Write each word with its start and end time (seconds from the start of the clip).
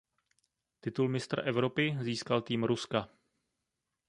Titul 0.79 1.07
mistra 1.09 1.41
Evropy 1.51 1.97
získal 2.01 2.41
tým 2.41 2.63
Ruska. 2.63 3.09